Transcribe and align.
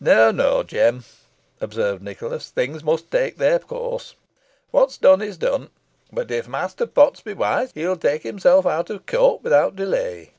"No, 0.00 0.30
no, 0.30 0.62
Jem," 0.62 1.04
observed 1.60 2.02
Nicholas, 2.02 2.48
"things 2.48 2.82
must 2.82 3.10
take 3.10 3.36
their 3.36 3.58
course. 3.58 4.14
What's 4.70 4.96
done 4.96 5.20
is 5.20 5.36
done. 5.36 5.68
But 6.10 6.30
if 6.30 6.48
Master 6.48 6.86
Potts 6.86 7.20
be 7.20 7.34
wise, 7.34 7.72
he'll 7.72 7.98
take 7.98 8.22
himself 8.22 8.64
out 8.64 8.88
of 8.88 9.04
court 9.04 9.42
without 9.42 9.76
delay." 9.76 10.30